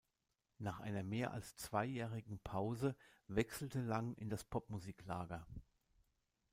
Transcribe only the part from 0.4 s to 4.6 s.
Nach einer mehr als zweijährigen Pause wechselte Lang in das